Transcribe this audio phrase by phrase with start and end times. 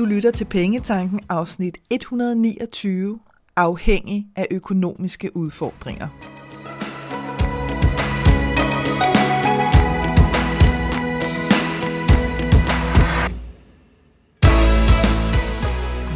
[0.00, 3.18] Du lytter til Pengetanken afsnit 129,
[3.56, 6.08] afhængig af økonomiske udfordringer.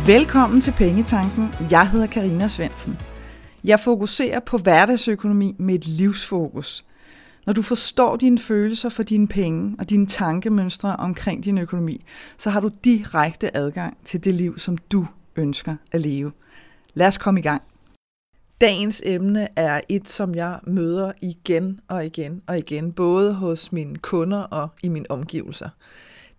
[0.06, 1.48] Velkommen til Pengetanken.
[1.70, 2.98] Jeg hedder Karina Svensen.
[3.64, 6.84] Jeg fokuserer på hverdagsøkonomi med et livsfokus–
[7.46, 12.04] når du forstår dine følelser for dine penge og dine tankemønstre omkring din økonomi,
[12.38, 16.32] så har du direkte adgang til det liv, som du ønsker at leve.
[16.94, 17.62] Lad os komme i gang.
[18.60, 23.96] Dagens emne er et, som jeg møder igen og igen og igen, både hos mine
[23.96, 25.68] kunder og i mine omgivelser.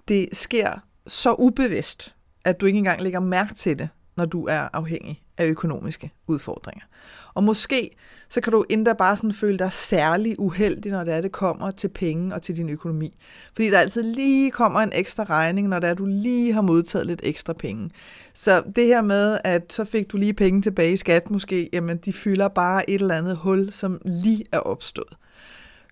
[0.08, 0.72] Det sker
[1.08, 2.16] så ubevidst,
[2.46, 6.86] at du ikke engang lægger mærke til det, når du er afhængig af økonomiske udfordringer.
[7.34, 7.96] Og måske
[8.30, 11.72] så kan du endda bare sådan føle dig særlig uheldig, når det er, det kommer
[11.72, 13.14] til penge og til din økonomi.
[13.54, 17.08] Fordi der altid lige kommer en ekstra regning, når det er, du lige har modtaget
[17.08, 17.90] lidt ekstra penge.
[18.34, 21.98] Så det her med, at så fik du lige penge tilbage i skat måske, jamen
[21.98, 25.18] de fylder bare et eller andet hul, som lige er opstået.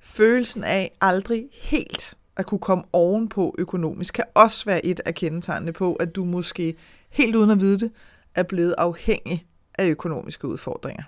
[0.03, 5.71] Følelsen af aldrig helt at kunne komme ovenpå økonomisk, kan også være et af kendetegnene
[5.71, 6.75] på, at du måske
[7.09, 7.91] helt uden at vide det,
[8.35, 9.45] er blevet afhængig
[9.77, 11.03] af økonomiske udfordringer.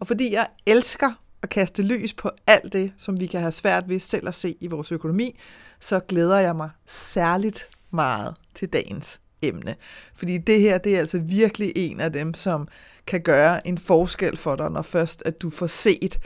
[0.00, 3.88] Og fordi jeg elsker at kaste lys på alt det, som vi kan have svært
[3.88, 5.38] ved selv at se i vores økonomi,
[5.80, 9.76] så glæder jeg mig særligt meget til dagens emne.
[10.14, 12.68] Fordi det her, det er altså virkelig en af dem, som
[13.06, 16.20] kan gøre en forskel for dig, når først at du får set,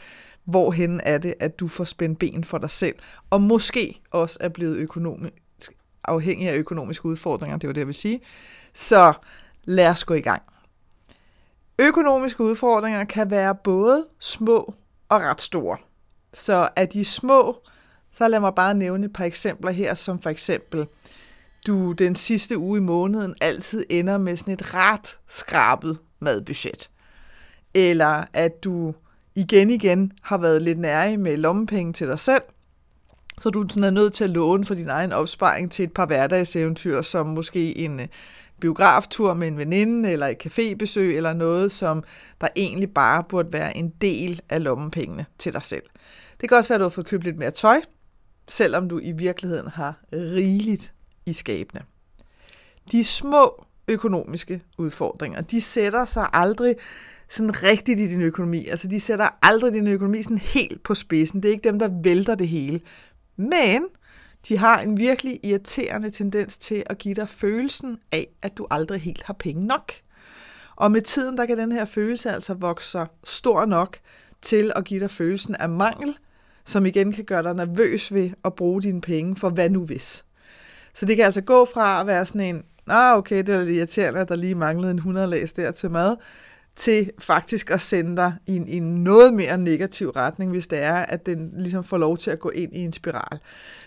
[0.44, 2.94] hvorhen er det, at du får spændt ben for dig selv,
[3.30, 5.32] og måske også er blevet økonomisk
[6.04, 8.20] afhængig af økonomiske udfordringer, det var det, jeg vil sige.
[8.74, 9.12] Så
[9.64, 10.42] lad os gå i gang.
[11.78, 14.74] Økonomiske udfordringer kan være både små
[15.08, 15.78] og ret store.
[16.34, 17.56] Så er de små,
[18.12, 20.86] så lad mig bare nævne et par eksempler her, som for eksempel,
[21.66, 26.90] du den sidste uge i måneden altid ender med sådan et ret skrabet madbudget.
[27.74, 28.94] Eller at du
[29.34, 32.42] igen igen har været lidt nærig med lommepenge til dig selv,
[33.38, 36.06] så du sådan er nødt til at låne for din egen opsparing til et par
[36.06, 38.00] hverdagseventyr, som måske en
[38.62, 42.04] biograftur med en veninde, eller et cafébesøg, eller noget, som
[42.40, 45.82] der egentlig bare burde være en del af lommepengene til dig selv.
[46.40, 47.80] Det kan også være, at du har fået købt lidt mere tøj,
[48.48, 50.92] selvom du i virkeligheden har rigeligt
[51.26, 51.82] i skabene.
[52.92, 56.76] De små økonomiske udfordringer, de sætter sig aldrig
[57.28, 58.66] sådan rigtigt i din økonomi.
[58.66, 61.42] Altså, de sætter aldrig din økonomi sådan helt på spidsen.
[61.42, 62.80] Det er ikke dem, der vælter det hele.
[63.36, 63.84] Men
[64.48, 69.00] de har en virkelig irriterende tendens til at give dig følelsen af, at du aldrig
[69.00, 69.92] helt har penge nok.
[70.76, 73.98] Og med tiden, der kan den her følelse altså vokse sig stor nok
[74.42, 76.18] til at give dig følelsen af mangel,
[76.64, 80.24] som igen kan gøre dig nervøs ved at bruge dine penge for hvad nu hvis.
[80.94, 83.76] Så det kan altså gå fra at være sådan en, ah okay, det er lidt
[83.76, 86.16] irriterende, at der lige manglede en 100 læs der til mad,
[86.76, 90.78] til faktisk at sende dig i en, i en noget mere negativ retning, hvis det
[90.78, 93.38] er, at den ligesom får lov til at gå ind i en spiral.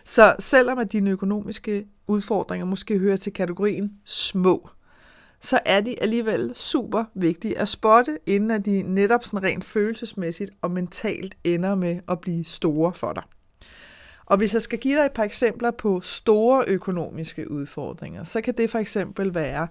[0.03, 4.69] Så selvom at dine økonomiske udfordringer måske hører til kategorien små,
[5.41, 10.51] så er de alligevel super vigtige at spotte, inden at de netop sådan rent følelsesmæssigt
[10.61, 13.23] og mentalt ender med at blive store for dig.
[14.25, 18.53] Og hvis jeg skal give dig et par eksempler på store økonomiske udfordringer, så kan
[18.53, 19.67] det for eksempel være,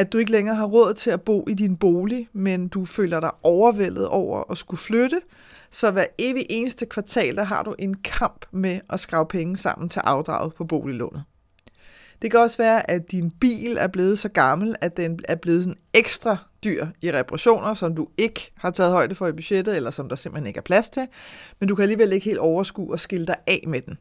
[0.00, 3.20] at du ikke længere har råd til at bo i din bolig, men du føler
[3.20, 5.20] dig overvældet over at skulle flytte,
[5.70, 9.88] så hver evig eneste kvartal, der har du en kamp med at skrave penge sammen
[9.88, 11.22] til afdraget på boliglånet.
[12.22, 15.64] Det kan også være, at din bil er blevet så gammel, at den er blevet
[15.64, 19.90] sådan ekstra dyr i reparationer, som du ikke har taget højde for i budgettet, eller
[19.90, 21.06] som der simpelthen ikke er plads til,
[21.60, 23.98] men du kan alligevel ikke helt overskue og skille dig af med den.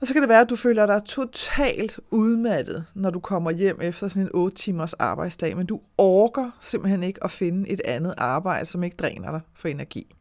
[0.00, 3.78] Og så kan det være, at du føler dig totalt udmattet, når du kommer hjem
[3.82, 8.14] efter sådan en 8 timers arbejdsdag, men du orker simpelthen ikke at finde et andet
[8.18, 10.14] arbejde, som ikke dræner dig for energi.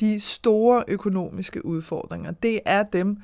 [0.00, 3.16] De store økonomiske udfordringer, det er dem,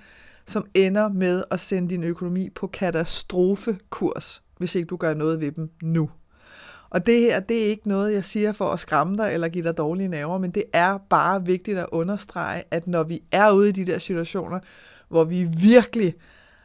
[0.46, 5.52] som ender med at sende din økonomi på katastrofekurs, hvis ikke du gør noget ved
[5.52, 6.10] dem nu.
[6.90, 9.64] Og det her, det er ikke noget, jeg siger for at skræmme dig eller give
[9.64, 13.68] dig dårlige nerver, men det er bare vigtigt at understrege, at når vi er ude
[13.68, 14.60] i de der situationer,
[15.08, 16.14] hvor vi virkelig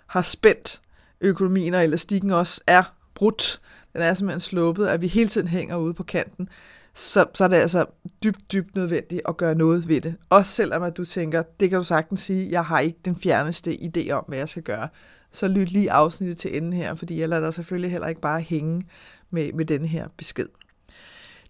[0.07, 0.81] har spændt
[1.21, 2.83] økonomien, og elastikken også er
[3.15, 3.61] brudt,
[3.93, 6.49] den er simpelthen sluppet, at vi hele tiden hænger ude på kanten,
[6.93, 7.85] så, så er det altså
[8.23, 10.15] dybt, dybt nødvendigt at gøre noget ved det.
[10.29, 13.77] Også selvom at du tænker, det kan du sagtens sige, jeg har ikke den fjerneste
[13.81, 14.87] idé om, hvad jeg skal gøre.
[15.31, 18.41] Så lyt lige afsnittet til enden her, fordi jeg lader dig selvfølgelig heller ikke bare
[18.41, 18.87] hænge
[19.29, 20.47] med, med den her besked.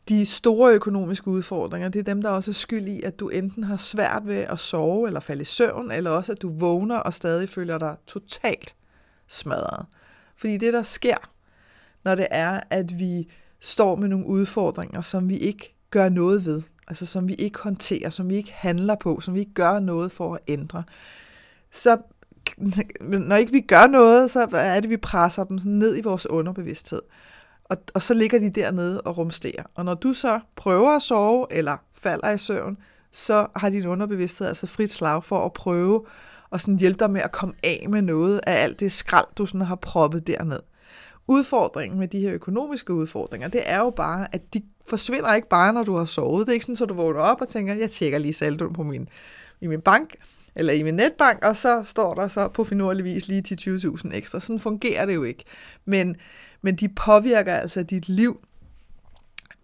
[0.09, 3.63] De store økonomiske udfordringer, det er dem, der også er skyld i, at du enten
[3.63, 7.13] har svært ved at sove eller falde i søvn, eller også at du vågner og
[7.13, 8.75] stadig føler dig totalt
[9.27, 9.85] smadret.
[10.35, 11.17] Fordi det, der sker,
[12.03, 13.27] når det er, at vi
[13.59, 18.09] står med nogle udfordringer, som vi ikke gør noget ved, altså som vi ikke håndterer,
[18.09, 20.83] som vi ikke handler på, som vi ikke gør noget for at ændre,
[21.71, 21.97] så
[23.01, 26.29] når ikke vi gør noget, så er det, vi presser dem sådan ned i vores
[26.29, 27.01] underbevidsthed.
[27.71, 29.63] Og, og så ligger de dernede og rumsterer.
[29.75, 32.77] Og når du så prøver at sove, eller falder i søvn,
[33.11, 36.05] så har din underbevidsthed altså frit slag for at prøve
[36.49, 39.45] og sådan hjælpe dig med at komme af med noget af alt det skrald, du
[39.45, 40.59] sådan har proppet derned.
[41.27, 45.73] Udfordringen med de her økonomiske udfordringer, det er jo bare, at de forsvinder ikke bare,
[45.73, 46.47] når du har sovet.
[46.47, 48.83] Det er ikke sådan, at du vågner op og tænker, jeg tjekker lige saldoen på
[48.83, 49.09] min,
[49.61, 50.15] i min bank,
[50.55, 53.57] eller i min netbank, og så står der så på finurlig vis lige til
[54.05, 54.39] 20.000 ekstra.
[54.39, 55.43] Sådan fungerer det jo ikke.
[55.85, 56.15] Men,
[56.61, 58.39] men de påvirker altså dit liv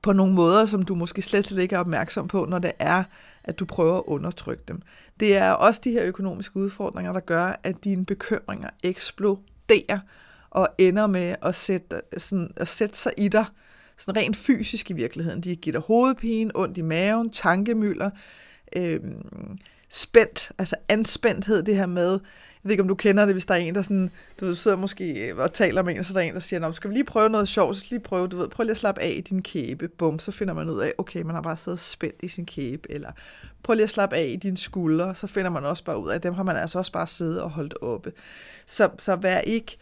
[0.01, 3.03] på nogle måder, som du måske slet, ikke er opmærksom på, når det er,
[3.43, 4.81] at du prøver at undertrykke dem.
[5.19, 9.99] Det er også de her økonomiske udfordringer, der gør, at dine bekymringer eksploderer
[10.49, 13.45] og ender med at sætte, sådan, at sætte sig i dig,
[13.97, 15.41] sådan rent fysisk i virkeligheden.
[15.41, 18.09] De giver dig hovedpine, ondt i maven, tankemøller,
[18.75, 18.99] øh,
[19.89, 23.53] spændt, altså anspændthed, det her med, jeg ved ikke, om du kender det, hvis der
[23.53, 26.19] er en, der sådan, du ved, sidder måske øh, og taler med en, så der
[26.19, 28.27] er en, der siger, Nå, skal vi lige prøve noget sjovt, så skal lige prøve,
[28.27, 30.79] du ved, prøv lige at slappe af i din kæbe, bum, så finder man ud
[30.79, 33.11] af, okay, man har bare siddet spændt i sin kæbe, eller
[33.63, 36.21] prøv lige at slappe af i dine skuldre, så finder man også bare ud af,
[36.21, 38.13] dem har man altså også bare siddet og holdt oppe.
[38.65, 39.77] Så, så vær ikke,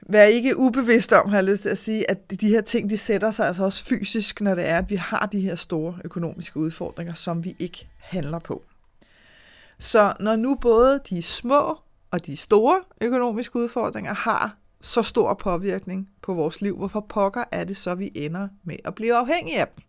[0.00, 2.98] vær ikke ubevidst om, har jeg lyst til at sige, at de her ting, de
[2.98, 6.56] sætter sig altså også fysisk, når det er, at vi har de her store økonomiske
[6.56, 8.62] udfordringer, som vi ikke handler på.
[9.82, 11.78] Så når nu både de små
[12.10, 17.64] og de store økonomiske udfordringer har så stor påvirkning på vores liv, hvorfor pokker er
[17.64, 19.84] det så, vi ender med at blive afhængige af dem?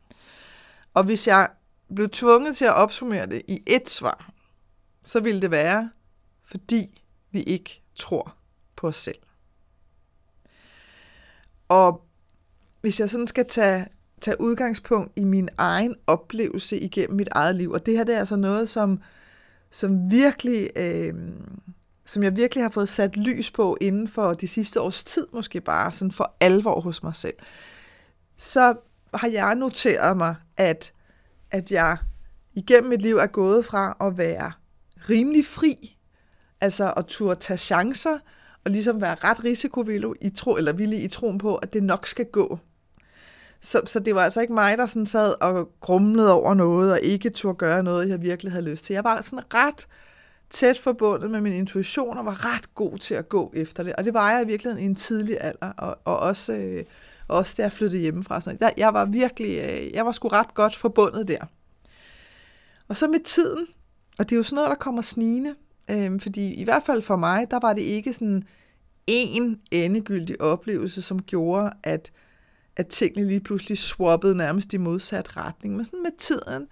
[0.93, 1.49] Og hvis jeg
[1.95, 4.31] blev tvunget til at opsummere det i et svar,
[5.03, 5.89] så ville det være,
[6.45, 7.01] fordi
[7.31, 8.35] vi ikke tror
[8.75, 9.19] på os selv.
[11.67, 12.05] Og
[12.81, 13.87] hvis jeg sådan skal tage,
[14.21, 18.19] tage udgangspunkt i min egen oplevelse igennem mit eget liv, og det her det er
[18.19, 19.01] altså noget, som,
[19.73, 21.13] som virkelig, øh,
[22.05, 25.61] som jeg virkelig har fået sat lys på inden for de sidste års tid, måske
[25.61, 27.35] bare sådan for alvor hos mig selv,
[28.37, 28.75] så
[29.13, 30.93] har jeg noteret mig, at,
[31.51, 31.97] at jeg
[32.53, 34.51] igennem mit liv er gået fra at være
[35.09, 35.97] rimelig fri,
[36.61, 38.17] altså at turde tage chancer,
[38.65, 42.07] og ligesom være ret risikovillig i, tro, eller villig i troen på, at det nok
[42.07, 42.59] skal gå.
[43.63, 47.01] Så, så det var altså ikke mig, der sådan sad og grumlede over noget, og
[47.01, 48.93] ikke turde gøre noget, jeg virkelig havde lyst til.
[48.93, 49.87] Jeg var sådan ret
[50.49, 53.93] tæt forbundet med min intuition, og var ret god til at gå efter det.
[53.95, 56.83] Og det var jeg i virkeligheden i en tidlig alder, og, og også, øh,
[57.27, 58.41] også da jeg flyttede hjemmefra.
[58.41, 61.45] Sådan der, jeg var virkelig, øh, jeg var sgu ret godt forbundet der.
[62.87, 63.67] Og så med tiden,
[64.19, 65.55] og det er jo sådan noget, der kommer snigende,
[65.91, 68.43] øh, fordi i hvert fald for mig, der var det ikke sådan
[69.07, 72.11] en endegyldig oplevelse, som gjorde, at
[72.75, 75.75] at tingene lige pludselig swappede nærmest i modsat retning.
[75.75, 76.67] Men sådan med tiden,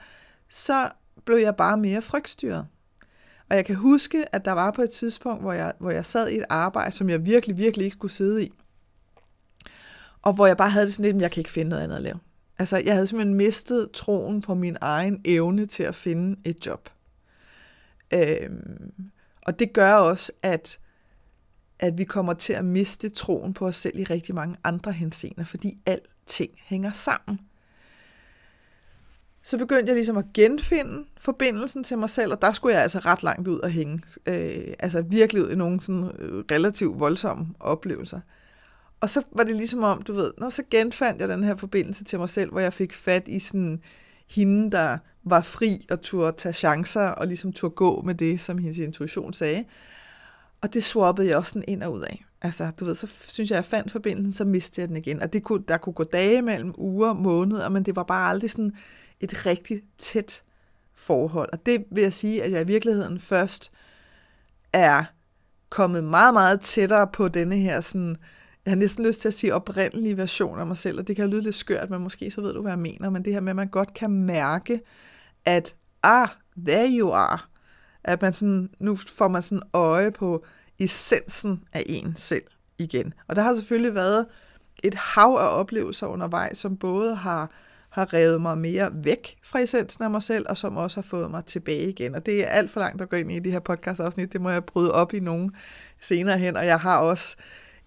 [0.50, 0.90] så
[1.26, 2.68] blev jeg bare mere frygtstyret.
[3.50, 6.30] Og jeg kan huske, at der var på et tidspunkt, hvor jeg, hvor jeg sad
[6.30, 8.52] i et arbejde, som jeg virkelig, virkelig ikke skulle sidde i.
[10.22, 11.96] Og hvor jeg bare havde det sådan lidt, at jeg kan ikke finde noget andet
[11.96, 12.20] at lave.
[12.60, 16.90] Altså, jeg havde simpelthen mistet troen på min egen evne til at finde et job.
[18.14, 19.12] Øhm,
[19.42, 20.80] og det gør også, at
[21.82, 25.44] at vi kommer til at miste troen på os selv i rigtig mange andre henseender,
[25.44, 27.40] fordi alting hænger sammen.
[29.44, 33.00] Så begyndte jeg ligesom at genfinde forbindelsen til mig selv, og der skulle jeg altså
[33.00, 34.02] ret langt ud og hænge.
[34.26, 38.20] Øh, altså virkelig ud i nogle sådan øh, relativt voldsomme oplevelser.
[39.00, 42.04] Og så var det ligesom om, du ved, når så genfandt jeg den her forbindelse
[42.04, 43.82] til mig selv, hvor jeg fik fat i sådan
[44.30, 48.58] hende, der var fri og turde tage chancer, og ligesom turde gå med det, som
[48.58, 49.66] hendes intuition sagde.
[50.62, 52.26] Og det swappede jeg også sådan ind og ud af.
[52.42, 55.22] Altså, du ved, så synes jeg, at jeg fandt forbindelsen, så mistede jeg den igen.
[55.22, 58.52] Og det kunne, der kunne gå dage mellem uger, måneder, men det var bare aldrig
[58.52, 58.74] sådan
[59.20, 60.44] et rigtig tæt
[60.96, 61.50] forhold.
[61.54, 63.72] Og det vil jeg sige, at jeg i virkeligheden først
[64.74, 65.04] er
[65.70, 68.18] kommet meget, meget tættere på denne her sådan,
[68.66, 71.30] jeg har næsten lyst til at sige oprindelige version af mig selv, og det kan
[71.30, 73.50] lyde lidt skørt, men måske så ved du, hvad jeg mener, men det her med,
[73.50, 74.82] at man godt kan mærke,
[75.46, 76.28] at ah,
[76.68, 77.40] there you are,
[78.04, 80.46] at man sådan, nu får man sådan øje på
[80.80, 82.44] essensen af en selv
[82.78, 83.14] igen.
[83.28, 84.26] Og der har selvfølgelig været
[84.84, 87.52] et hav af oplevelser undervejs, som både har,
[87.90, 91.32] har revet mig mere væk fra essensen af mig selv, og som også har fået
[91.32, 92.16] mig tilbage igen.
[92.16, 94.34] Og det er alt for langt at gå ind i det her podcast-afsnit.
[94.34, 95.50] Det må jeg bryde op i nogle
[96.02, 97.36] senere hen, og jeg har også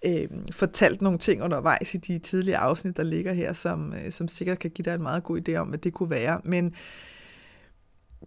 [0.05, 4.27] øh, fortalt nogle ting undervejs i de tidlige afsnit, der ligger her, som, øh, som
[4.27, 6.41] sikkert kan give dig en meget god idé om, hvad det kunne være.
[6.43, 6.73] Men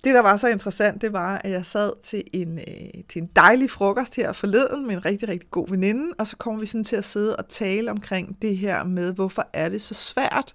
[0.05, 3.31] det, der var så interessant, det var, at jeg sad til en, øh, til en
[3.37, 6.85] dejlig frokost her forleden med en rigtig, rigtig god veninde, og så kommer vi sådan
[6.85, 10.55] til at sidde og tale omkring det her med, hvorfor er det så svært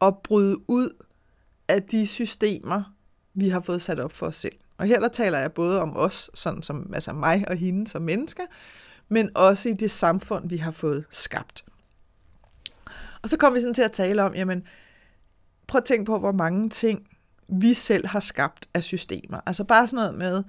[0.00, 1.04] at bryde ud
[1.68, 2.94] af de systemer,
[3.34, 4.56] vi har fået sat op for os selv.
[4.78, 8.02] Og her der taler jeg både om os, sådan som altså mig og hende som
[8.02, 8.42] mennesker,
[9.08, 11.64] men også i det samfund, vi har fået skabt.
[13.22, 14.64] Og så kom vi sådan til at tale om, jamen,
[15.66, 17.08] prøv at tænke på, hvor mange ting
[17.60, 19.40] vi selv har skabt af systemer.
[19.46, 20.44] Altså bare sådan noget med,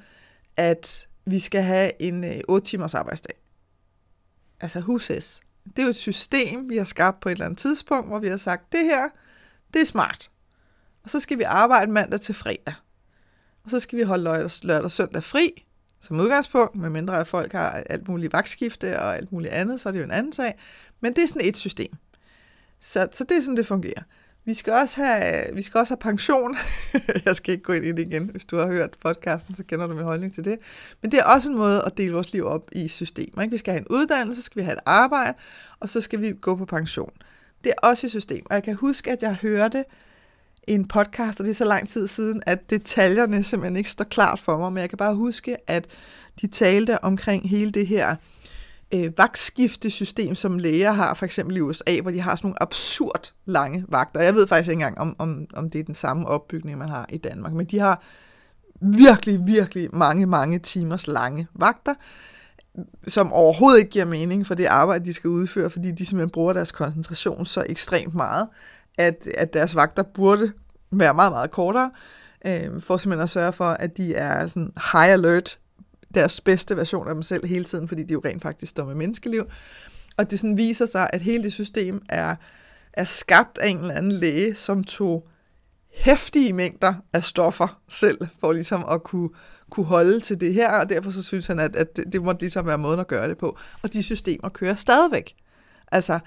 [0.57, 3.35] at vi skal have en øh, 8 timers arbejdsdag.
[4.61, 5.41] Altså huses.
[5.65, 8.27] Det er jo et system, vi har skabt på et eller andet tidspunkt, hvor vi
[8.27, 9.09] har sagt, det her,
[9.73, 10.29] det er smart.
[11.03, 12.73] Og så skal vi arbejde mandag til fredag.
[13.63, 15.65] Og så skal vi holde lørdag, lørdag og søndag fri,
[16.01, 19.93] som udgangspunkt, medmindre at folk har alt muligt vagtskifte og alt muligt andet, så er
[19.93, 20.59] det jo en anden sag.
[21.01, 21.93] Men det er sådan et system.
[22.79, 24.01] Så, så det er sådan, det fungerer.
[24.45, 26.57] Vi skal også have, vi skal også have pension.
[27.25, 28.29] jeg skal ikke gå ind i det igen.
[28.31, 30.59] Hvis du har hørt podcasten, så kender du min holdning til det.
[31.01, 33.41] Men det er også en måde at dele vores liv op i systemer.
[33.41, 33.51] Ikke?
[33.51, 35.33] Vi skal have en uddannelse, så skal vi have et arbejde,
[35.79, 37.11] og så skal vi gå på pension.
[37.63, 38.45] Det er også et system.
[38.49, 39.85] Og jeg kan huske, at jeg hørte
[40.67, 44.39] en podcast, og det er så lang tid siden, at detaljerne simpelthen ikke står klart
[44.39, 45.87] for mig, men jeg kan bare huske, at
[46.41, 48.15] de talte omkring hele det her
[48.93, 53.33] øh, vagtskiftesystem, som læger har, for eksempel i USA, hvor de har sådan nogle absurd
[53.45, 54.21] lange vagter.
[54.21, 57.05] Jeg ved faktisk ikke engang, om, om, om det er den samme opbygning, man har
[57.09, 58.03] i Danmark, men de har
[58.81, 61.93] virkelig, virkelig mange, mange timers lange vagter,
[63.07, 66.53] som overhovedet ikke giver mening for det arbejde, de skal udføre, fordi de simpelthen bruger
[66.53, 68.47] deres koncentration så ekstremt meget,
[68.97, 70.51] at, at deres vagter burde
[70.91, 71.91] være meget, meget kortere,
[72.47, 75.59] øh, for simpelthen at sørge for, at de er sådan high alert
[76.13, 78.95] deres bedste version af dem selv hele tiden, fordi de jo rent faktisk står med
[78.95, 79.45] menneskeliv.
[80.17, 82.35] Og det sådan viser sig, at hele det system er,
[82.93, 85.27] er skabt af en eller anden læge, som tog
[85.93, 89.29] hæftige mængder af stoffer selv, for ligesom at kunne,
[89.69, 92.33] kunne holde til det her, og derfor så synes han, at, at det, det må
[92.39, 93.57] ligesom være måden at gøre det på.
[93.81, 95.35] Og de systemer kører stadigvæk.
[95.91, 96.19] Altså,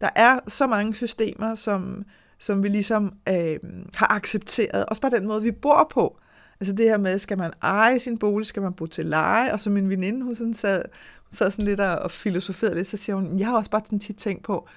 [0.00, 2.04] der er så mange systemer, som,
[2.38, 3.56] som vi ligesom øh,
[3.94, 6.18] har accepteret, også bare den måde, vi bor på.
[6.64, 9.60] Altså det her med, skal man eje sin bolig, skal man bo til leje, og
[9.60, 10.84] så min veninde, hun, sådan sad,
[11.24, 13.98] hun sad sådan lidt og filosoferede lidt, så siger hun, jeg har også bare sådan
[13.98, 14.68] tit tænkt på,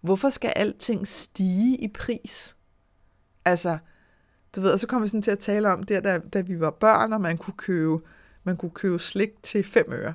[0.00, 2.56] hvorfor skal alting stige i pris?
[3.44, 3.78] Altså,
[4.56, 6.60] du ved, og så kom vi sådan til at tale om det, da, da vi
[6.60, 7.98] var børn, og man kunne købe,
[8.44, 10.14] man kunne købe slik til 5 øre.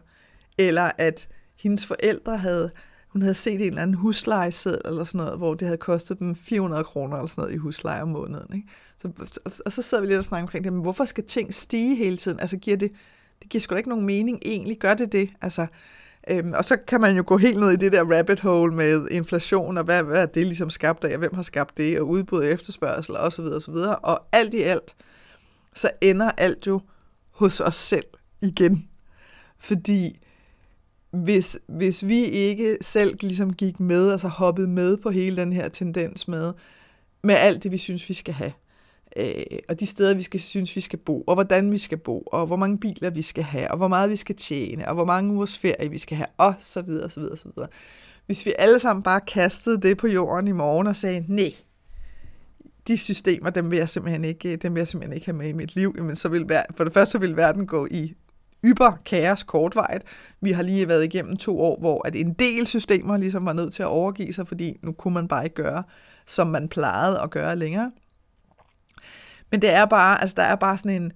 [0.57, 2.71] Eller at hendes forældre havde,
[3.11, 6.35] hun havde set en eller anden huslejeseddel eller sådan noget, hvor det havde kostet dem
[6.35, 8.55] 400 kroner eller sådan noget i husleje om måneden.
[8.55, 8.67] Ikke?
[9.01, 11.95] Så, og så sidder vi lidt og snakker omkring det, men hvorfor skal ting stige
[11.95, 12.39] hele tiden?
[12.39, 12.91] Altså giver det,
[13.41, 15.29] det giver sgu da ikke nogen mening egentlig, gør det det?
[15.41, 15.67] Altså,
[16.29, 19.07] øhm, og så kan man jo gå helt ned i det der rabbit hole med
[19.11, 22.07] inflation, og hvad, hvad er det ligesom skabt af, og hvem har skabt det, og
[22.07, 23.95] udbud og efterspørgsel, og så videre, og så videre.
[23.95, 24.95] Og alt i alt,
[25.75, 26.81] så ender alt jo
[27.31, 28.05] hos os selv
[28.41, 28.87] igen.
[29.59, 30.19] Fordi
[31.11, 35.69] hvis, hvis vi ikke selv ligesom gik med, altså hoppede med på hele den her
[35.69, 36.53] tendens med,
[37.23, 38.51] med alt det, vi synes, vi skal have,
[39.17, 42.21] øh, og de steder, vi skal synes, vi skal bo, og hvordan vi skal bo,
[42.21, 45.05] og hvor mange biler vi skal have, og hvor meget vi skal tjene, og hvor
[45.05, 47.69] mange ugers ferie vi skal have, og så videre, så videre, så videre.
[48.25, 51.53] Hvis vi alle sammen bare kastede det på jorden i morgen og sagde, nej,
[52.87, 55.53] de systemer, dem vil jeg simpelthen ikke, dem vil jeg simpelthen ikke have med i
[55.53, 58.13] mit liv, jamen så vil, for det første vil verden gå i
[58.63, 60.03] yber kaos kortvejet.
[60.41, 63.73] Vi har lige været igennem to år, hvor at en del systemer ligesom var nødt
[63.73, 65.83] til at overgive sig, fordi nu kunne man bare ikke gøre,
[66.25, 67.91] som man plejede at gøre længere.
[69.51, 71.11] Men det er bare, altså der er bare sådan en,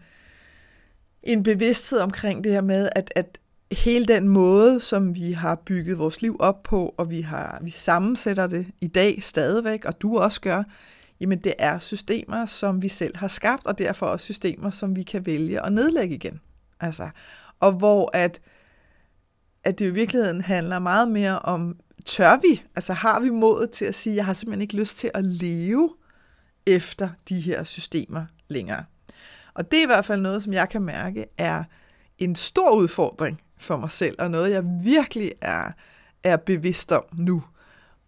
[1.23, 3.39] en bevidsthed omkring det her med, at, at
[3.71, 7.69] hele den måde, som vi har bygget vores liv op på, og vi, har, vi
[7.69, 10.63] sammensætter det i dag stadigvæk, og du også gør,
[11.19, 15.03] jamen det er systemer, som vi selv har skabt, og derfor også systemer, som vi
[15.03, 16.39] kan vælge at nedlægge igen.
[16.79, 17.09] Altså,
[17.59, 18.41] og hvor at,
[19.63, 22.63] at det i virkeligheden handler meget mere om, tør vi?
[22.75, 25.95] Altså har vi modet til at sige, jeg har simpelthen ikke lyst til at leve
[26.65, 28.85] efter de her systemer længere.
[29.53, 31.63] Og det er i hvert fald noget, som jeg kan mærke er
[32.17, 35.71] en stor udfordring for mig selv, og noget, jeg virkelig er,
[36.23, 37.43] er bevidst om nu,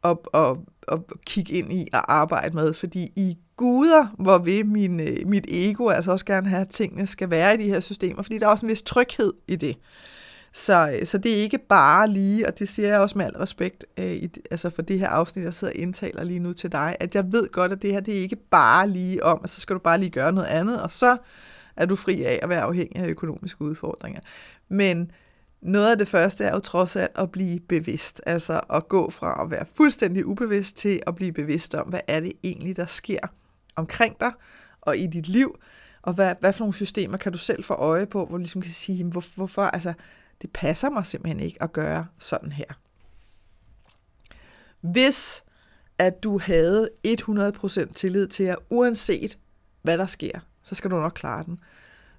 [0.02, 5.00] og, og, og kigge ind i og arbejde med, fordi i guder, hvor vil min,
[5.00, 8.22] øh, mit ego altså også gerne have, at tingene skal være i de her systemer,
[8.22, 9.78] fordi der er også en vis tryghed i det.
[10.54, 13.38] Så, øh, så det er ikke bare lige, og det siger jeg også med al
[13.38, 16.72] respekt øh, i, altså for det her afsnit, jeg sidder og indtaler lige nu til
[16.72, 19.50] dig, at jeg ved godt, at det her det er ikke bare lige om, at
[19.50, 21.18] så skal du bare lige gøre noget andet, og så
[21.76, 24.22] er du fri af at være afhængig af økonomiske udfordringer.
[24.70, 25.12] Men
[25.62, 29.44] noget af det første er jo trods alt at blive bevidst, altså at gå fra
[29.44, 33.20] at være fuldstændig ubevidst til at blive bevidst om, hvad er det egentlig, der sker
[33.78, 34.32] omkring dig
[34.82, 35.60] og i dit liv,
[36.02, 38.62] Og hvad, hvad for nogle systemer kan du selv få øje på, hvor du ligesom
[38.62, 39.94] kan sige, hvor, hvorfor, altså,
[40.42, 42.80] det passer mig simpelthen ikke at gøre sådan her.
[44.82, 45.44] Hvis
[45.98, 49.38] at du havde 100% tillid til, at uanset
[49.82, 51.60] hvad der sker, så skal du nok klare den,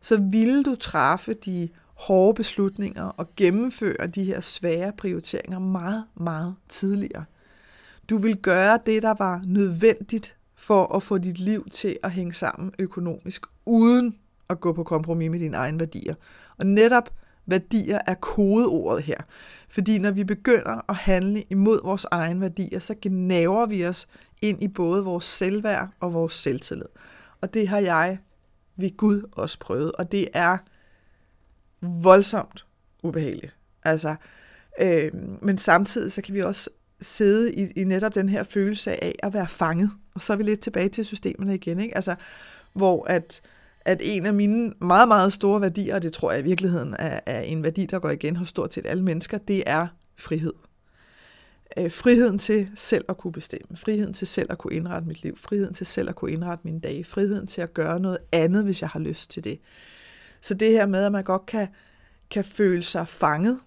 [0.01, 6.55] så ville du træffe de hårde beslutninger og gennemføre de her svære prioriteringer meget, meget
[6.69, 7.25] tidligere.
[8.11, 12.33] Du vil gøre det, der var nødvendigt for at få dit liv til at hænge
[12.33, 16.15] sammen økonomisk, uden at gå på kompromis med dine egne værdier.
[16.59, 17.11] Og netop
[17.47, 19.17] værdier er kodeordet her.
[19.69, 24.09] Fordi når vi begynder at handle imod vores egne værdier, så gnaver vi os
[24.43, 26.89] ind i både vores selvværd og vores selvtillid.
[27.41, 28.19] Og det har jeg
[28.77, 30.59] ved Gud også prøvet, og det er
[31.81, 32.67] voldsomt
[33.03, 33.57] ubehageligt.
[33.85, 34.17] Altså,
[34.81, 35.11] øh,
[35.43, 36.71] men samtidig så kan vi også
[37.01, 39.91] sidde i, i netop den her følelse af at være fanget.
[40.15, 41.95] Og så er vi lidt tilbage til systemerne igen, ikke?
[41.95, 42.15] Altså,
[42.73, 43.41] hvor at,
[43.81, 47.21] at en af mine meget, meget store værdier, og det tror jeg i virkeligheden er,
[47.27, 49.87] er en værdi, der går igen hos stort set alle mennesker, det er
[50.17, 50.53] frihed.
[51.79, 55.37] Øh, friheden til selv at kunne bestemme, friheden til selv at kunne indrette mit liv,
[55.37, 58.81] friheden til selv at kunne indrette mine dage, friheden til at gøre noget andet, hvis
[58.81, 59.61] jeg har lyst til det.
[60.41, 61.69] Så det her med, at man godt kan,
[62.31, 63.59] kan føle sig fanget,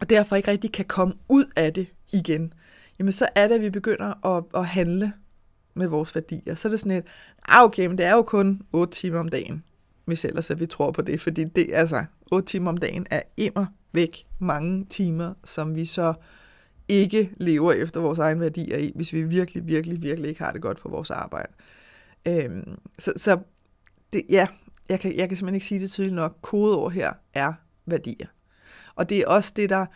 [0.00, 2.52] og derfor ikke rigtig kan komme ud af det igen,
[2.98, 5.12] jamen så er det, at vi begynder at, at handle
[5.74, 6.54] med vores værdier.
[6.54, 7.04] Så er det sådan et,
[7.48, 9.64] ah okay, men det er jo kun 8 timer om dagen,
[10.04, 13.22] hvis ellers at vi tror på det, fordi det altså, 8 timer om dagen er
[13.36, 16.14] immer væk mange timer, som vi så
[16.88, 20.62] ikke lever efter vores egne værdier i, hvis vi virkelig, virkelig, virkelig ikke har det
[20.62, 21.52] godt på vores arbejde.
[22.28, 23.38] Øhm, så så
[24.12, 24.46] det, ja,
[24.88, 26.38] jeg kan, jeg kan simpelthen ikke sige det tydeligt nok.
[26.42, 27.52] Kodeord her er
[27.86, 28.26] værdier.
[28.94, 29.86] Og det er også det, der,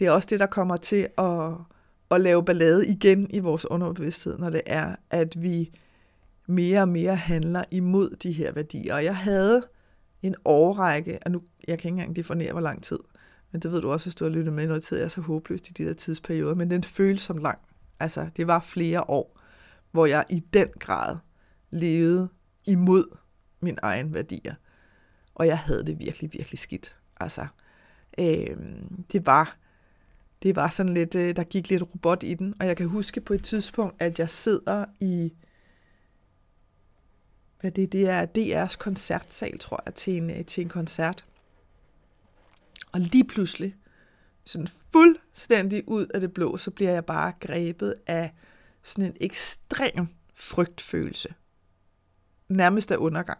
[0.00, 1.52] det er også det, der kommer til at,
[2.10, 5.70] at lave ballade igen i vores underbevidsthed, når det er, at vi
[6.46, 8.94] mere og mere handler imod de her værdier.
[8.94, 9.66] Og jeg havde
[10.22, 12.98] en årrække, og nu, jeg kan ikke engang definere, hvor lang tid,
[13.52, 15.20] men det ved du også, hvis du har lyttet med noget tid, jeg er så
[15.20, 17.58] håbløst i de der tidsperioder, men den føles som lang.
[18.00, 19.40] Altså, det var flere år,
[19.90, 21.16] hvor jeg i den grad
[21.70, 22.28] levede
[22.66, 23.16] imod
[23.60, 24.54] min egen værdier.
[25.34, 26.96] Og jeg havde det virkelig, virkelig skidt.
[27.20, 27.46] Altså,
[28.18, 28.56] øh,
[29.12, 29.56] det var
[30.42, 32.54] det var sådan lidt, øh, der gik lidt robot i den.
[32.60, 35.32] Og jeg kan huske på et tidspunkt, at jeg sidder i,
[37.60, 41.24] hvad det, det er, DR's koncertsal, tror jeg, til en, øh, til en koncert.
[42.92, 43.76] Og lige pludselig,
[44.44, 48.34] sådan fuldstændig ud af det blå, så bliver jeg bare grebet af
[48.82, 51.34] sådan en ekstrem frygtfølelse.
[52.48, 53.38] Nærmest af undergang.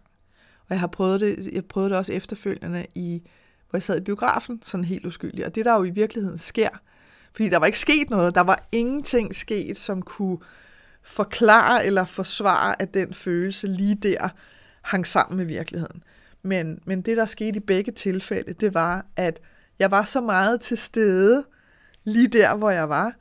[0.61, 3.23] Og jeg har prøvet det, jeg prøvede det også efterfølgende i,
[3.71, 5.47] hvor jeg sad i biografen, sådan helt uskyldig.
[5.47, 6.69] Og det der jo i virkeligheden sker,
[7.33, 10.39] fordi der var ikke sket noget, der var ingenting sket, som kunne
[11.03, 14.29] forklare eller forsvare, at den følelse lige der
[14.83, 16.03] hang sammen med virkeligheden.
[16.43, 19.41] Men, men det, der skete i begge tilfælde, det var, at
[19.79, 21.45] jeg var så meget til stede
[22.05, 23.15] lige der, hvor jeg var,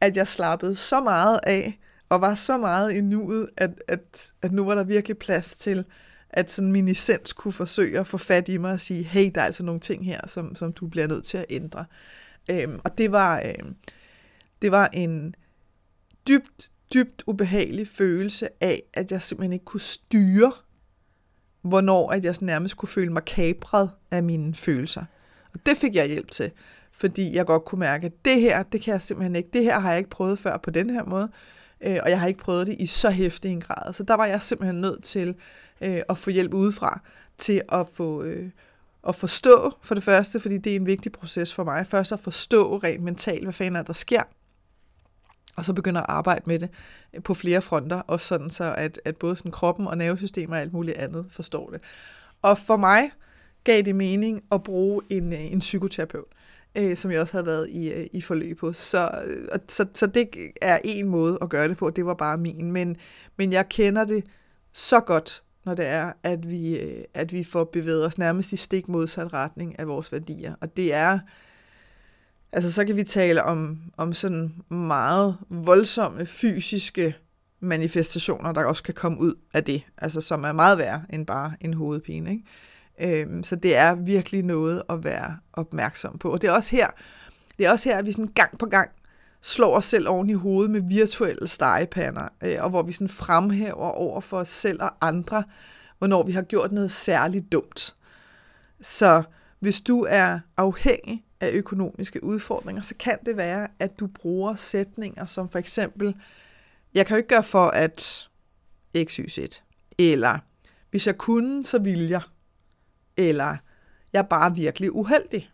[0.00, 4.52] at jeg slappede så meget af, og var så meget i nuet, at, at, at
[4.52, 5.84] nu var der virkelig plads til,
[6.30, 9.40] at sådan min essens kunne forsøge at få fat i mig og sige, hey, der
[9.40, 11.84] er altså nogle ting her, som, som du bliver nødt til at ændre.
[12.50, 13.76] Øhm, og det var, øhm,
[14.62, 15.34] det var en
[16.28, 20.52] dybt, dybt ubehagelig følelse af, at jeg simpelthen ikke kunne styre,
[21.62, 25.04] hvornår at jeg nærmest kunne føle mig kapret af mine følelser.
[25.54, 26.50] Og det fik jeg hjælp til,
[26.92, 29.78] fordi jeg godt kunne mærke, at det her, det kan jeg simpelthen ikke, det her
[29.78, 31.28] har jeg ikke prøvet før på den her måde,
[31.80, 33.92] øh, og jeg har ikke prøvet det i så hæftig en grad.
[33.92, 35.34] Så der var jeg simpelthen nødt til
[35.80, 37.00] øh, at få hjælp udefra,
[37.38, 38.50] til at få, øh,
[39.08, 41.86] at forstå for det første, fordi det er en vigtig proces for mig.
[41.86, 44.22] Først at forstå rent mentalt, hvad fanden er der sker,
[45.56, 46.70] og så begynder at arbejde med det
[47.24, 50.72] på flere fronter, og sådan så, at, at både sådan kroppen og nervesystemet og alt
[50.72, 51.80] muligt andet forstår det.
[52.42, 53.10] Og for mig
[53.64, 56.28] gav det mening at bruge en, øh, en psykoterapeut,
[56.74, 58.72] øh, som jeg også havde været i, øh, i forløb på.
[58.72, 60.28] Så, øh, og, så, så det
[60.62, 62.72] er en måde at gøre det på, det var bare min.
[62.72, 62.96] Men,
[63.36, 64.24] men jeg kender det
[64.72, 68.56] så godt, når det er, at vi, øh, at vi får bevæget os nærmest i
[68.56, 70.54] stik modsat retning af vores værdier.
[70.60, 71.18] Og det er,
[72.52, 77.16] altså så kan vi tale om, om sådan meget voldsomme fysiske
[77.60, 81.52] manifestationer, der også kan komme ud af det, altså som er meget værre end bare
[81.60, 82.30] en hovedpine.
[82.30, 83.22] Ikke?
[83.22, 86.28] Øhm, så det er virkelig noget at være opmærksom på.
[86.32, 86.88] Og det er også her,
[87.58, 88.90] det er også her, at vi sådan gang på gang
[89.44, 93.90] slår os selv oven i hovedet med virtuelle stegepander, øh, og hvor vi sådan fremhæver
[93.90, 95.44] over for os selv og andre,
[95.98, 97.94] hvornår vi har gjort noget særligt dumt.
[98.80, 99.22] Så
[99.58, 105.26] hvis du er afhængig af økonomiske udfordringer, så kan det være, at du bruger sætninger
[105.26, 106.16] som for eksempel,
[106.94, 108.28] jeg kan jo ikke gøre for, at
[109.04, 109.38] x, y, z,
[109.98, 110.38] eller
[110.90, 112.22] hvis jeg kunne, så ville jeg.
[113.16, 113.56] Eller,
[114.12, 115.50] jeg er bare virkelig uheldig.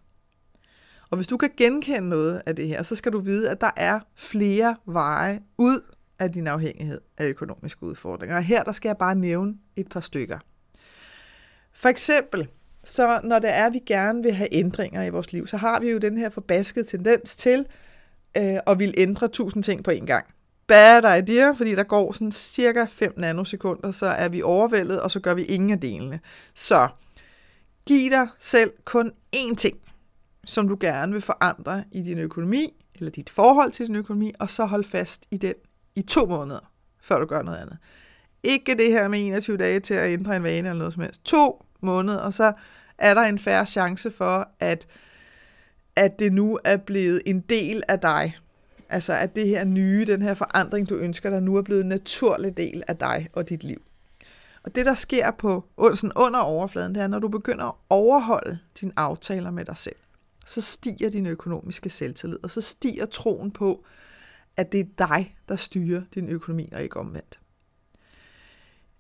[1.10, 3.70] Og hvis du kan genkende noget af det her, så skal du vide, at der
[3.76, 5.80] er flere veje ud
[6.18, 8.36] af din afhængighed af økonomiske udfordringer.
[8.36, 10.38] Og her der skal jeg bare nævne et par stykker.
[11.72, 12.48] For eksempel,
[12.84, 15.80] så når det er, at vi gerne vil have ændringer i vores liv, så har
[15.80, 17.66] vi jo den her forbaskede tendens til
[18.36, 20.26] øh, at vil ændre tusind ting på en gang.
[20.66, 25.20] Bad idea, fordi der går sådan cirka 5 nanosekunder, så er vi overvældet, og så
[25.20, 26.20] gør vi ingen af delene.
[26.54, 26.88] Så
[27.86, 29.78] giv dig selv kun én ting,
[30.44, 34.50] som du gerne vil forandre i din økonomi, eller dit forhold til din økonomi, og
[34.50, 35.54] så holde fast i den
[35.94, 36.72] i to måneder,
[37.02, 37.78] før du gør noget andet.
[38.42, 41.24] Ikke det her med 21 dage til at ændre en vane eller noget som helst.
[41.24, 42.52] To måneder, og så
[42.98, 44.86] er der en færre chance for, at,
[45.96, 48.38] at det nu er blevet en del af dig.
[48.88, 51.88] Altså at det her nye, den her forandring, du ønsker dig, nu er blevet en
[51.88, 53.82] naturlig del af dig og dit liv.
[54.62, 58.58] Og det, der sker på sådan under overfladen, det er, når du begynder at overholde
[58.80, 59.96] dine aftaler med dig selv,
[60.50, 63.84] så stiger din økonomiske selvtillid, og så stiger troen på,
[64.56, 67.40] at det er dig, der styrer din økonomi, og ikke omvendt.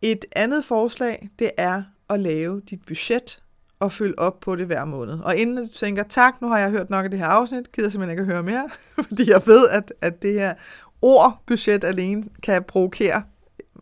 [0.02, 3.42] Et andet forslag, det er at lave dit budget
[3.78, 5.18] og følge op på det hver måned.
[5.18, 7.88] Og inden du tænker, tak, nu har jeg hørt nok af det her afsnit, gider
[7.88, 8.70] simpelthen ikke at høre mere,
[9.08, 10.54] fordi jeg ved, at, at det her
[11.02, 13.22] ord budget alene kan provokere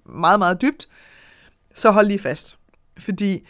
[0.04, 0.88] meget, meget dybt,
[1.74, 2.59] så hold lige fast.
[2.98, 3.46] Fordi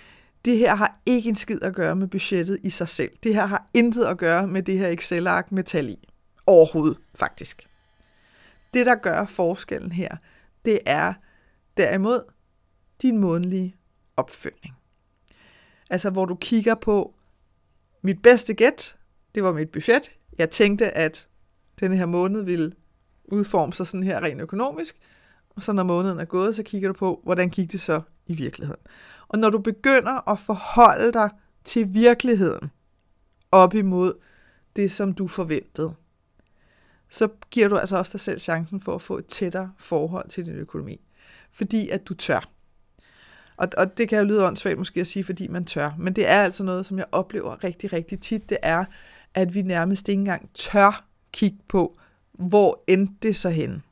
[0.48, 3.10] det her har ikke en skid at gøre med budgettet i sig selv.
[3.22, 6.08] Det her har intet at gøre med det her Excel-ark med tal i.
[6.46, 7.68] Overhovedet, faktisk.
[8.74, 10.16] Det, der gør forskellen her,
[10.64, 11.14] det er
[11.76, 12.22] derimod
[13.02, 13.76] din månedlige
[14.16, 14.74] opfølgning.
[15.90, 17.14] Altså, hvor du kigger på
[18.02, 18.96] mit bedste gæt,
[19.34, 20.10] det var mit budget.
[20.38, 21.28] Jeg tænkte, at
[21.80, 22.72] denne her måned ville
[23.24, 24.96] udforme sig sådan her rent økonomisk.
[25.58, 28.34] Og så når måneden er gået, så kigger du på, hvordan gik det så i
[28.34, 28.80] virkeligheden.
[29.28, 31.30] Og når du begynder at forholde dig
[31.64, 32.70] til virkeligheden
[33.52, 34.12] op imod
[34.76, 35.94] det, som du forventede,
[37.08, 40.46] så giver du altså også dig selv chancen for at få et tættere forhold til
[40.46, 41.00] din økonomi.
[41.52, 42.50] Fordi at du tør.
[43.56, 45.90] Og, og det kan jo lyde åndssvagt måske at sige, fordi man tør.
[45.98, 48.50] Men det er altså noget, som jeg oplever rigtig, rigtig tit.
[48.50, 48.84] Det er,
[49.34, 51.98] at vi nærmest ikke engang tør kigge på,
[52.32, 53.82] hvor endte det så hen.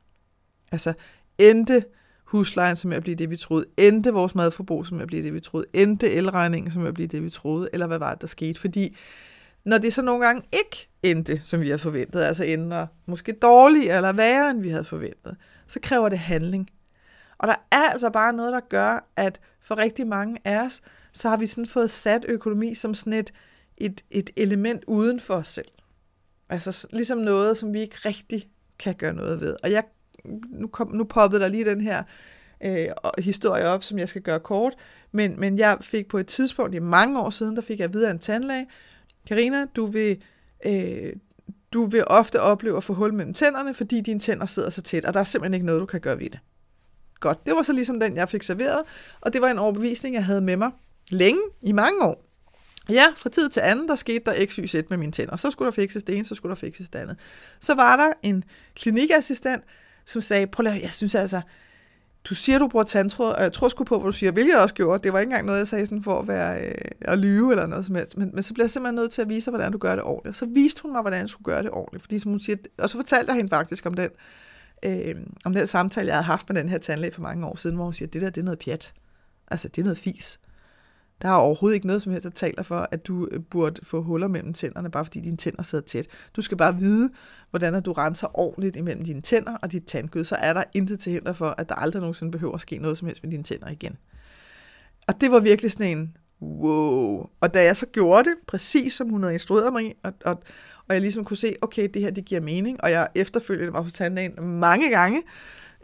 [0.71, 0.93] Altså,
[1.37, 1.83] endte
[2.23, 5.39] huslejen, som at blive det, vi troede, endte vores madforbrug, som at blive det, vi
[5.39, 8.59] troede, endte elregningen, som at blive det, vi troede, eller hvad var det, der skete?
[8.59, 8.97] Fordi
[9.65, 13.95] når det så nogle gange ikke endte, som vi havde forventet, altså ender måske dårligere
[13.95, 15.35] eller værre, end vi havde forventet,
[15.67, 16.69] så kræver det handling.
[17.37, 20.81] Og der er altså bare noget, der gør, at for rigtig mange af os,
[21.13, 23.33] så har vi sådan fået sat økonomi som sådan et,
[23.77, 25.67] et, et element uden for os selv.
[26.49, 29.55] Altså ligesom noget, som vi ikke rigtig kan gøre noget ved.
[29.63, 29.83] Og jeg,
[30.49, 32.03] nu, kom, nu poppede der lige den her
[32.65, 32.87] øh,
[33.17, 34.73] historie op, som jeg skal gøre kort,
[35.11, 38.11] men, men jeg fik på et tidspunkt, i mange år siden, der fik jeg videre
[38.11, 38.67] en tandlæge,
[39.27, 40.21] Karina, du vil,
[40.65, 41.13] øh,
[41.73, 45.05] du vil ofte opleve at få hul mellem tænderne, fordi dine tænder sidder så tæt,
[45.05, 46.39] og der er simpelthen ikke noget, du kan gøre ved det.
[47.19, 48.81] Godt, det var så ligesom den, jeg fik serveret,
[49.21, 50.71] og det var en overbevisning, jeg havde med mig
[51.09, 52.23] længe, i mange år.
[52.89, 55.37] Ja, fra tid til anden, der skete der x, y, z med mine tænder.
[55.37, 57.17] Så skulle der fikses det ene, så skulle der fikses det andet.
[57.59, 58.43] Så var der en
[58.75, 59.63] klinikassistent,
[60.07, 61.41] som sagde, prøv at jeg synes altså,
[62.29, 64.61] du siger, du bruger tandtråd, og jeg tror sgu på, hvad du siger, hvilket jeg
[64.61, 65.03] også gjorde.
[65.03, 67.65] Det var ikke engang noget, jeg sagde sådan for at, være, øh, at lyve eller
[67.65, 68.17] noget som helst.
[68.17, 70.37] Men, men så blev jeg simpelthen nødt til at vise hvordan du gør det ordentligt.
[70.37, 72.03] Så viste hun mig, hvordan jeg skulle gøre det ordentligt.
[72.03, 74.09] Fordi som hun siger, og så fortalte jeg hende faktisk om den,
[74.83, 75.15] øh,
[75.45, 77.85] om den samtale, jeg havde haft med den her tandlæge for mange år siden, hvor
[77.85, 78.93] hun siger, det der, det er noget pjat.
[79.47, 80.39] Altså, det er noget fis.
[81.21, 84.01] Der er overhovedet ikke noget som helst, der taler for, at du øh, burde få
[84.01, 86.07] huller mellem tænderne, bare fordi dine tænder sidder tæt.
[86.35, 87.09] Du skal bare vide,
[87.49, 91.11] hvordan du renser ordentligt imellem dine tænder og dit tandkød, så er der intet til
[91.11, 93.69] hinder for, at der aldrig nogensinde behøver at ske noget som helst med dine tænder
[93.69, 93.97] igen.
[95.07, 97.29] Og det var virkelig sådan en, wow.
[97.41, 100.39] Og da jeg så gjorde det, præcis som hun havde instrueret mig og, og,
[100.87, 103.81] og jeg ligesom kunne se, okay, det her det giver mening, og jeg efterfølgende var
[103.81, 105.21] hos tandlægen mange gange,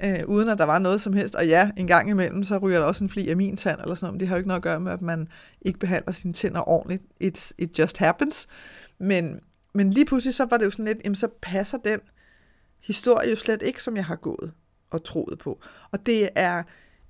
[0.06, 1.36] øh, uden at der var noget som helst.
[1.36, 3.96] Og ja, en gang imellem, så ryger der også en fli af min tand, eller
[3.96, 4.14] sådan noget.
[4.14, 5.28] Men det har jo ikke noget at gøre med, at man
[5.62, 7.04] ikke behandler sine tænder ordentligt.
[7.24, 8.48] It's, it just happens.
[9.00, 9.40] Men,
[9.74, 12.00] men lige pludselig, så var det jo sådan lidt, jamen, så passer den
[12.84, 14.52] historie jo slet ikke, som jeg har gået
[14.92, 15.60] og troet på.
[15.92, 16.64] Og det er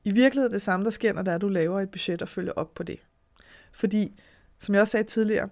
[0.03, 2.51] i virkeligheden det samme, der sker, når der er, du laver et budget og følger
[2.51, 2.99] op på det.
[3.71, 4.21] Fordi,
[4.59, 5.49] som jeg også sagde tidligere,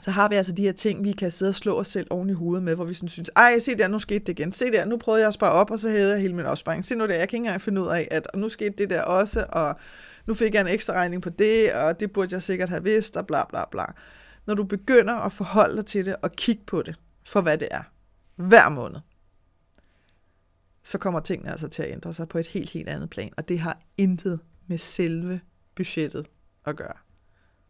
[0.00, 2.30] så har vi altså de her ting, vi kan sidde og slå os selv oven
[2.30, 4.52] i hovedet med, hvor vi sådan synes, ej, se der, nu skete det igen.
[4.52, 6.84] Se der, nu prøvede jeg at spare op, og så hævede jeg hele min opsparing.
[6.84, 8.90] Se nu der, jeg kan ikke engang finde ud af, at og nu skete det
[8.90, 9.76] der også, og
[10.26, 13.16] nu fik jeg en ekstra regning på det, og det burde jeg sikkert have vidst,
[13.16, 13.84] og bla bla bla.
[14.46, 16.94] Når du begynder at forholde dig til det, og kigge på det,
[17.26, 17.82] for hvad det er,
[18.36, 19.00] hver måned,
[20.82, 23.30] så kommer tingene altså til at ændre sig på et helt, helt andet plan.
[23.36, 25.40] Og det har intet med selve
[25.74, 26.26] budgettet
[26.66, 26.96] at gøre.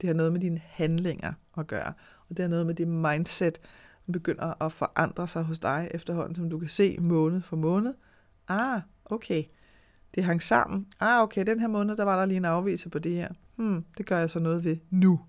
[0.00, 1.92] Det har noget med dine handlinger at gøre.
[2.28, 3.60] Og det har noget med det mindset,
[4.04, 7.94] som begynder at forandre sig hos dig efterhånden, som du kan se måned for måned.
[8.48, 9.42] Ah, okay.
[10.14, 10.86] Det hang sammen.
[11.00, 13.28] Ah, okay, den her måned, der var der lige en afviser på det her.
[13.56, 15.20] Hmm, det gør jeg så noget ved nu.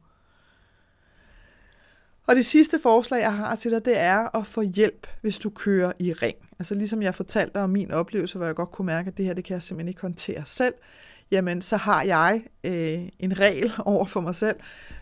[2.28, 5.50] Og det sidste forslag, jeg har til dig, det er at få hjælp, hvis du
[5.50, 6.36] kører i ring.
[6.60, 9.26] Altså ligesom jeg fortalte dig om min oplevelse, hvor jeg godt kunne mærke, at det
[9.26, 10.74] her, det kan jeg simpelthen ikke håndtere selv.
[11.32, 14.56] Jamen, så har jeg øh, en regel over for mig selv,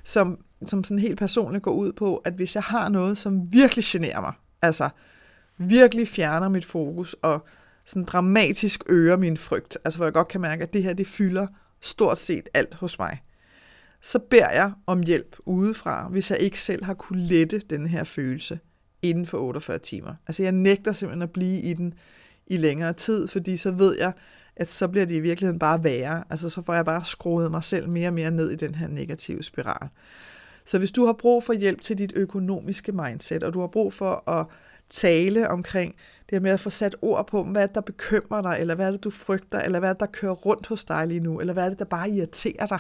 [0.04, 3.84] som, som sådan helt personligt går ud på, at hvis jeg har noget, som virkelig
[3.88, 4.90] generer mig, altså
[5.58, 7.46] virkelig fjerner mit fokus og
[7.86, 11.08] sådan dramatisk øger min frygt, altså hvor jeg godt kan mærke, at det her, det
[11.08, 11.48] fylder
[11.82, 13.24] stort set alt hos mig,
[14.02, 18.04] så beder jeg om hjælp udefra, hvis jeg ikke selv har kunne lette den her
[18.04, 18.60] følelse
[19.02, 20.16] inden for 48 timer.
[20.28, 21.94] Altså jeg nægter simpelthen at blive i den
[22.48, 24.14] i længere tid, fordi så ved jeg,
[24.56, 26.24] at så bliver det i virkeligheden bare værre.
[26.30, 28.88] Altså så får jeg bare skruet mig selv mere og mere ned i den her
[28.88, 29.88] negative spiral.
[30.66, 33.94] Så hvis du har brug for hjælp til dit økonomiske mindset, og du har brug
[33.94, 34.48] for at
[34.90, 35.96] tale omkring
[36.30, 38.92] det her med at få sat ord på, hvad der bekymrer dig, eller hvad er
[38.92, 41.54] det, du frygter, eller hvad er det, der kører rundt hos dig lige nu, eller
[41.54, 42.80] hvad er det, der bare irriterer dig,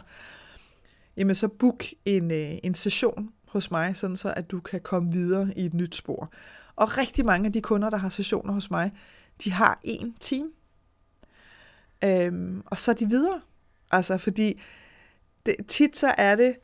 [1.17, 5.11] jamen så book en, øh, en session hos mig, sådan så at du kan komme
[5.11, 6.31] videre i et nyt spor.
[6.75, 8.91] Og rigtig mange af de kunder, der har sessioner hos mig,
[9.43, 10.49] de har en time.
[12.03, 13.41] Øhm, og så er de videre.
[13.91, 14.61] Altså, fordi
[15.45, 16.55] det, tit så er det,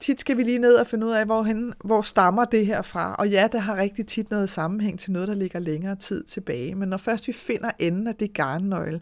[0.00, 3.14] tit skal vi lige ned og finde ud af, hvorhen, hvor stammer det her fra.
[3.14, 6.74] Og ja, det har rigtig tit noget sammenhæng til noget, der ligger længere tid tilbage.
[6.74, 9.00] Men når først vi finder enden af det garnnøgle,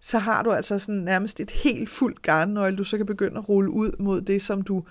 [0.00, 3.48] så har du altså sådan nærmest et helt fuldt garnnøgle, du så kan begynde at
[3.48, 4.82] rulle ud mod det, som du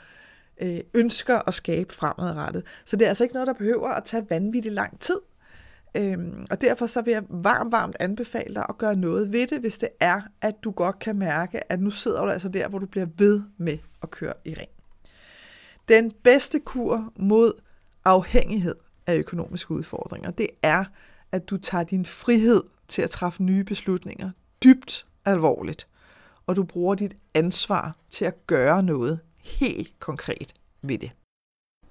[0.61, 2.63] øh, ønsker at skabe fremadrettet.
[2.85, 5.17] Så det er altså ikke noget, der behøver at tage vanvittigt lang tid.
[5.97, 9.59] Øhm, og derfor så vil jeg varmt, varmt anbefale dig at gøre noget ved det,
[9.59, 12.79] hvis det er, at du godt kan mærke, at nu sidder du altså der, hvor
[12.79, 14.69] du bliver ved med at køre i ring.
[15.89, 17.53] Den bedste kur mod
[18.05, 18.75] afhængighed
[19.07, 20.85] af økonomiske udfordringer, det er,
[21.31, 24.31] at du tager din frihed til at træffe nye beslutninger
[24.63, 25.87] dybt alvorligt,
[26.47, 31.11] og du bruger dit ansvar til at gøre noget helt konkret ved det.